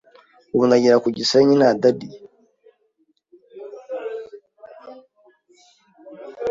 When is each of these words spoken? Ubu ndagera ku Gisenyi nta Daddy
Ubu 0.53 0.63
ndagera 0.67 1.01
ku 1.03 1.09
Gisenyi 1.17 1.53
nta 1.59 1.69
Daddy 1.81 2.09